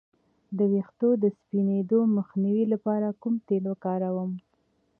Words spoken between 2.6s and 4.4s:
لپاره کوم تېل وکاروم؟